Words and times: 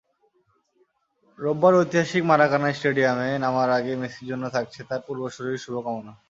রোববার 1.39 1.73
ঐতিহাসিক 1.75 2.23
মারাকানা 2.25 2.69
স্টেডিয়ামে 2.73 3.29
নামার 3.43 3.69
আগে 3.77 3.93
মেসির 4.01 4.29
জন্য 4.31 4.45
থাকছে 4.55 4.79
তার 4.89 5.01
পূর্বসূরির 5.07 5.63
শুভকামনা। 5.65 6.13